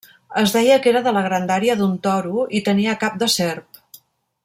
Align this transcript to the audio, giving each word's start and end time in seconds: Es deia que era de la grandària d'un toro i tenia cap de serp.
Es 0.43 0.53
deia 0.55 0.77
que 0.85 0.89
era 0.91 1.01
de 1.09 1.13
la 1.17 1.23
grandària 1.27 1.75
d'un 1.83 1.93
toro 2.09 2.47
i 2.61 2.63
tenia 2.71 2.97
cap 3.07 3.21
de 3.25 3.29
serp. 3.39 3.85